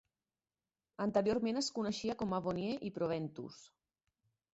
Anteriorment 1.03 1.59
es 1.61 1.69
coneixia 1.75 2.15
com 2.21 2.33
a 2.37 2.39
Bonnier 2.47 2.71
i 2.89 2.91
Proventus. 2.97 3.59